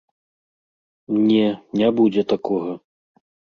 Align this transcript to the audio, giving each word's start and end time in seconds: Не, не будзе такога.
Не, 1.27 1.45
не 1.83 1.91
будзе 2.01 2.25
такога. 2.35 2.71